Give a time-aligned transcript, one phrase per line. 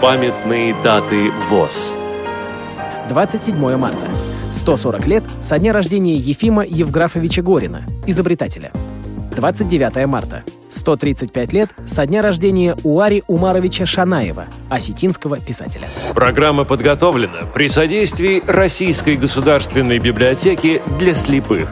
[0.00, 1.98] Памятные даты ВОЗ.
[3.10, 3.98] 27 марта.
[4.50, 8.70] 140 лет со дня рождения Ефима Евграфовича Горина, изобретателя.
[9.36, 10.42] 29 марта.
[10.70, 15.86] 135 лет со дня рождения Уари Умаровича Шанаева, осетинского писателя.
[16.14, 21.70] Программа подготовлена при содействии Российской государственной библиотеки для слепых.